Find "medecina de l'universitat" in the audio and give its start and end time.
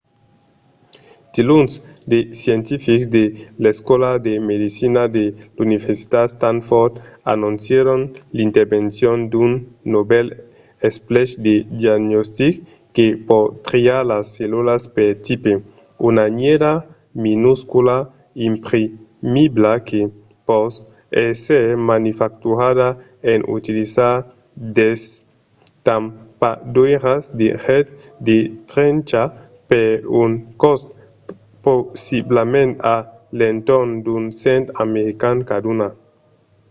4.49-6.25